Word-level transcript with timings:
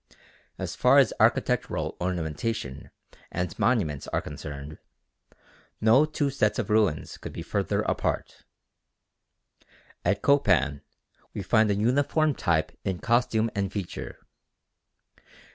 As 0.57 0.75
far 0.75 0.97
as 0.97 1.13
architectural 1.19 1.95
ornamentation 2.01 2.89
and 3.31 3.59
monuments 3.59 4.07
are 4.07 4.19
concerned, 4.19 4.79
no 5.79 6.05
two 6.05 6.31
sets 6.31 6.57
of 6.57 6.71
ruins 6.71 7.19
could 7.19 7.31
be 7.31 7.43
further 7.43 7.83
apart. 7.83 8.43
At 10.03 10.23
Copan 10.23 10.81
we 11.35 11.43
find 11.43 11.69
a 11.69 11.75
uniform 11.75 12.33
type 12.33 12.75
in 12.83 12.97
costume 12.97 13.51
and 13.53 13.71
feature. 13.71 14.17